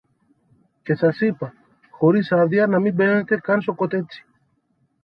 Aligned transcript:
Και 0.83 0.95
σας 0.95 1.19
είπα, 1.19 1.53
χωρίς 1.91 2.31
άδεια 2.31 2.67
να 2.67 2.79
μην 2.79 2.93
μπαίνετε 2.93 3.37
καν 3.37 3.61
στο 3.61 3.73
κοτέτσι 3.73 4.25